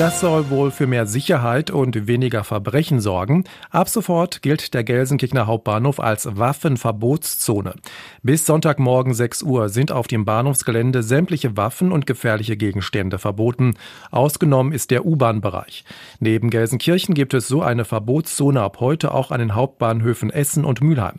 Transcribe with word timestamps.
Das 0.00 0.20
soll 0.20 0.48
wohl 0.48 0.70
für 0.70 0.86
mehr 0.86 1.04
Sicherheit 1.04 1.70
und 1.70 2.06
weniger 2.06 2.42
Verbrechen 2.42 3.00
sorgen. 3.00 3.44
Ab 3.68 3.90
sofort 3.90 4.40
gilt 4.40 4.72
der 4.72 4.82
Gelsenkirchener 4.82 5.46
Hauptbahnhof 5.46 6.00
als 6.00 6.38
Waffenverbotszone. 6.38 7.74
Bis 8.22 8.46
Sonntagmorgen 8.46 9.12
6 9.12 9.42
Uhr 9.42 9.68
sind 9.68 9.92
auf 9.92 10.06
dem 10.06 10.24
Bahnhofsgelände 10.24 11.02
sämtliche 11.02 11.58
Waffen 11.58 11.92
und 11.92 12.06
gefährliche 12.06 12.56
Gegenstände 12.56 13.18
verboten. 13.18 13.74
Ausgenommen 14.10 14.72
ist 14.72 14.90
der 14.90 15.04
U-Bahn-Bereich. 15.04 15.84
Neben 16.18 16.48
Gelsenkirchen 16.48 17.14
gibt 17.14 17.34
es 17.34 17.46
so 17.46 17.60
eine 17.60 17.84
Verbotszone 17.84 18.62
ab 18.62 18.80
heute 18.80 19.12
auch 19.12 19.30
an 19.30 19.40
den 19.40 19.54
Hauptbahnhöfen 19.54 20.30
Essen 20.30 20.64
und 20.64 20.80
Mülheim. 20.80 21.16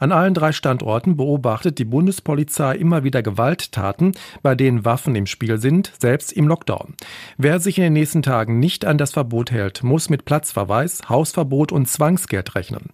An 0.00 0.10
allen 0.10 0.34
drei 0.34 0.50
Standorten 0.50 1.16
beobachtet 1.16 1.78
die 1.78 1.84
Bundespolizei 1.84 2.74
immer 2.74 3.04
wieder 3.04 3.22
Gewalttaten, 3.22 4.10
bei 4.42 4.56
denen 4.56 4.84
Waffen 4.84 5.14
im 5.14 5.26
Spiel 5.26 5.58
sind, 5.58 5.92
selbst 6.00 6.32
im 6.32 6.48
Lockdown. 6.48 6.94
Wer 7.38 7.60
sich 7.60 7.78
in 7.78 7.84
den 7.84 7.92
nächsten 7.92 8.23
Tagen 8.24 8.58
nicht 8.58 8.84
an 8.84 8.98
das 8.98 9.12
Verbot 9.12 9.50
hält, 9.50 9.82
muss 9.84 10.10
mit 10.10 10.24
Platzverweis, 10.24 11.08
Hausverbot 11.08 11.70
und 11.70 11.86
Zwangsgeld 11.86 12.54
rechnen. 12.54 12.90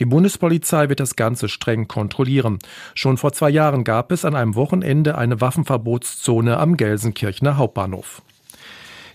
Die 0.00 0.04
Bundespolizei 0.04 0.88
wird 0.88 1.00
das 1.00 1.16
Ganze 1.16 1.48
streng 1.48 1.88
kontrollieren. 1.88 2.58
Schon 2.94 3.16
vor 3.16 3.32
zwei 3.32 3.48
Jahren 3.48 3.84
gab 3.84 4.12
es 4.12 4.24
an 4.24 4.34
einem 4.34 4.54
Wochenende 4.54 5.16
eine 5.16 5.40
Waffenverbotszone 5.40 6.58
am 6.58 6.76
Gelsenkirchener 6.76 7.56
Hauptbahnhof. 7.56 8.22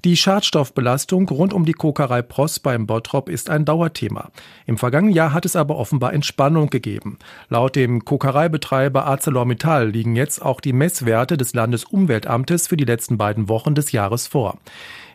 Die 0.05 0.15
Schadstoffbelastung 0.15 1.27
rund 1.29 1.53
um 1.53 1.65
die 1.65 1.73
Kokerei 1.73 2.21
Pross 2.21 2.59
beim 2.59 2.85
Bottrop 2.85 3.29
ist 3.29 3.49
ein 3.49 3.65
Dauerthema. 3.65 4.29
Im 4.65 4.77
vergangenen 4.77 5.15
Jahr 5.15 5.33
hat 5.33 5.45
es 5.45 5.55
aber 5.55 5.77
offenbar 5.77 6.13
Entspannung 6.13 6.69
gegeben. 6.69 7.17
Laut 7.49 7.75
dem 7.75 8.05
Kokereibetreiber 8.05 9.05
ArcelorMittal 9.05 9.89
liegen 9.89 10.15
jetzt 10.15 10.41
auch 10.41 10.61
die 10.61 10.73
Messwerte 10.73 11.35
des 11.35 11.53
Landesumweltamtes 11.53 12.67
für 12.67 12.77
die 12.77 12.85
letzten 12.85 13.17
beiden 13.17 13.49
Wochen 13.49 13.73
des 13.73 13.91
Jahres 13.91 14.27
vor. 14.27 14.59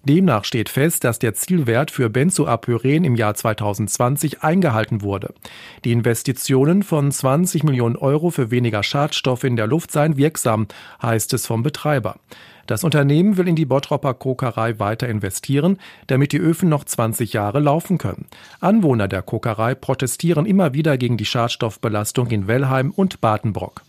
Demnach 0.05 0.45
steht 0.45 0.69
fest, 0.69 1.05
dass 1.05 1.21
der 1.21 1.35
Zielwert 1.35 1.93
für 1.93 2.11
Benzoapyren 2.11 3.05
im 3.05 3.15
Jahr 3.15 3.35
2020 3.35 4.43
eingehalten 4.43 5.03
wurde. 5.03 5.33
Die 5.85 5.93
Investitionen 5.93 6.83
von 6.83 7.13
20 7.13 7.63
Millionen 7.63 7.95
Euro 7.95 8.31
für 8.31 8.51
weniger 8.51 8.83
Schadstoffe 8.83 9.45
in 9.45 9.55
der 9.55 9.69
Luft 9.69 9.93
seien 9.93 10.17
wirksam, 10.17 10.67
heißt 11.01 11.33
es 11.35 11.47
vom 11.47 11.63
Betreiber. 11.63 12.17
Das 12.67 12.85
Unternehmen 12.85 13.37
will 13.37 13.49
in 13.49 13.57
die 13.57 13.65
Bottropper 13.65 14.15
Kokerei 14.15 14.79
weiter 14.79 15.09
investieren, 15.09 15.79
damit 16.07 16.33
die 16.33 16.39
Öfen 16.39 16.69
noch 16.69 16.85
20 16.85 17.33
Jahre 17.33 17.61
laufen 17.61 17.99
können. 17.99 18.27
Anwohner 18.61 19.09
der 19.09 19.23
Kokerei 19.23 19.75
protestieren 19.75 20.47
immer 20.47 20.75
wieder 20.75 20.97
gegen 20.99 21.17
die 21.17 21.25
Schadstoffbelastung 21.25 22.29
in 22.31 22.47
Wellheim 22.47 22.91
und 22.91 23.21
Badenbrock. 23.21 23.83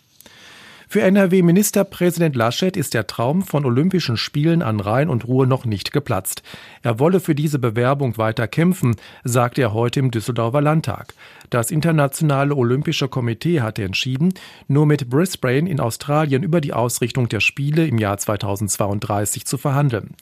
Für 0.93 1.01
NRW-Ministerpräsident 1.01 2.35
Laschet 2.35 2.77
ist 2.77 2.93
der 2.93 3.07
Traum 3.07 3.41
von 3.41 3.65
Olympischen 3.65 4.15
Spielen 4.15 4.61
an 4.61 4.79
Rhein 4.79 5.09
und 5.09 5.27
Ruhr 5.27 5.47
noch 5.47 5.65
nicht 5.65 5.91
geplatzt. 5.91 6.43
Er 6.83 6.99
wolle 6.99 7.19
für 7.19 7.33
diese 7.33 7.57
Bewerbung 7.57 8.19
weiter 8.19 8.47
kämpfen, 8.47 8.95
sagte 9.23 9.63
er 9.63 9.73
heute 9.73 9.99
im 9.99 10.11
Düsseldorfer 10.11 10.61
Landtag. 10.61 11.15
Das 11.49 11.71
Internationale 11.71 12.53
Olympische 12.53 13.07
Komitee 13.07 13.61
hatte 13.61 13.83
entschieden, 13.83 14.35
nur 14.67 14.85
mit 14.85 15.09
Brisbane 15.09 15.67
in 15.67 15.79
Australien 15.79 16.43
über 16.43 16.61
die 16.61 16.73
Ausrichtung 16.73 17.27
der 17.27 17.39
Spiele 17.39 17.87
im 17.87 17.97
Jahr 17.97 18.19
2032 18.19 19.47
zu 19.47 19.57
verhandeln. 19.57 20.13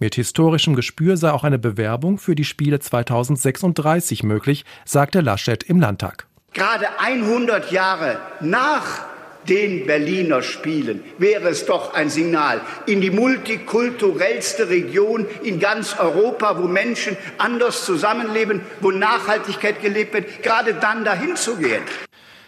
Mit 0.00 0.16
historischem 0.16 0.74
Gespür 0.74 1.16
sei 1.16 1.30
auch 1.30 1.44
eine 1.44 1.60
Bewerbung 1.60 2.18
für 2.18 2.34
die 2.34 2.42
Spiele 2.42 2.80
2036 2.80 4.24
möglich, 4.24 4.64
sagte 4.84 5.20
Laschet 5.20 5.62
im 5.62 5.78
Landtag. 5.78 6.26
Gerade 6.52 6.86
100 6.98 7.70
Jahre 7.70 8.18
nach 8.40 9.05
den 9.48 9.86
Berliner 9.86 10.42
Spielen 10.42 11.02
wäre 11.18 11.48
es 11.48 11.66
doch 11.66 11.94
ein 11.94 12.10
Signal 12.10 12.60
in 12.86 13.00
die 13.00 13.10
multikulturellste 13.10 14.68
Region 14.68 15.26
in 15.42 15.60
ganz 15.60 15.98
Europa, 15.98 16.58
wo 16.58 16.66
Menschen 16.66 17.16
anders 17.38 17.84
zusammenleben, 17.84 18.60
wo 18.80 18.90
Nachhaltigkeit 18.90 19.80
gelebt 19.80 20.14
wird, 20.14 20.42
gerade 20.42 20.74
dann 20.74 21.04
dahin 21.04 21.36
zu 21.36 21.56
gehen. 21.56 21.82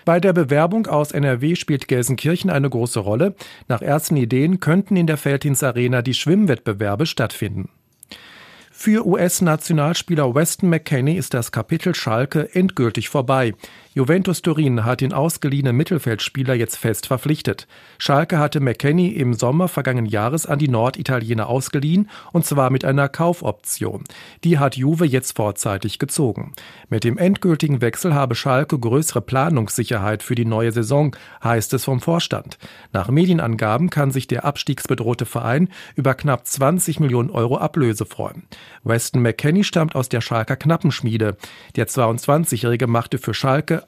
Bei 0.05 0.21
der 0.21 0.33
Bewerbung 0.33 0.87
aus 0.87 1.13
NRW 1.13 1.55
spielt 1.55 1.87
Gelsenkirchen 1.87 2.49
eine 2.49 2.71
große 2.71 3.01
Rolle. 3.01 3.35
Nach 3.69 3.83
ersten 3.83 4.17
Ideen 4.17 4.59
könnten 4.59 4.97
in 4.97 5.07
der 5.07 5.19
Feldins 5.19 5.63
Arena 5.63 6.01
die 6.01 6.15
Schwimmwettbewerbe 6.15 7.05
stattfinden. 7.05 7.69
Für 8.81 9.05
US-Nationalspieler 9.05 10.37
Weston 10.37 10.71
McKenney 10.71 11.19
ist 11.19 11.35
das 11.35 11.51
Kapitel 11.51 11.97
Schalke 11.97 12.55
endgültig 12.55 13.09
vorbei. 13.09 13.55
Juventus 13.99 14.43
Turin 14.43 14.85
hat 14.85 15.01
den 15.01 15.13
ausgeliehenen 15.13 15.75
Mittelfeldspieler 15.75 16.55
jetzt 16.55 16.77
fest 16.77 17.09
verpflichtet. 17.09 17.67
Schalke 17.99 18.39
hatte 18.39 18.61
McKenney 18.61 19.09
im 19.09 19.35
Sommer 19.35 19.67
vergangenen 19.67 20.07
Jahres 20.07 20.47
an 20.47 20.61
die 20.61 20.69
Norditaliener 20.69 21.49
ausgeliehen 21.49 22.09
und 22.31 22.47
zwar 22.47 22.71
mit 22.71 22.85
einer 22.85 23.09
Kaufoption. 23.09 24.05
Die 24.45 24.61
hat 24.61 24.77
Juve 24.77 25.05
jetzt 25.05 25.35
vorzeitig 25.35 25.99
gezogen. 25.99 26.53
Mit 26.89 27.03
dem 27.03 27.19
endgültigen 27.19 27.81
Wechsel 27.81 28.15
habe 28.15 28.37
Schalke 28.37 28.79
größere 28.79 29.21
Planungssicherheit 29.21 30.23
für 30.23 30.37
die 30.37 30.45
neue 30.45 30.71
Saison, 30.71 31.17
heißt 31.43 31.75
es 31.75 31.83
vom 31.83 32.01
Vorstand. 32.01 32.57
Nach 32.93 33.09
Medienangaben 33.09 33.91
kann 33.91 34.13
sich 34.13 34.29
der 34.29 34.45
abstiegsbedrohte 34.45 35.27
Verein 35.27 35.71
über 35.97 36.15
knapp 36.15 36.47
20 36.47 37.01
Millionen 37.01 37.31
Euro 37.31 37.59
Ablöse 37.59 38.07
freuen. 38.07 38.45
Weston 38.85 39.23
McKenney 39.23 39.65
stammt 39.65 39.97
aus 39.97 40.09
der 40.09 40.21
Schalker 40.21 40.55
Knappenschmiede. 40.55 41.37
Der 41.75 41.89
22-Jährige 41.89 42.87
machte 42.87 43.19
für 43.19 43.35
Schalke 43.35 43.88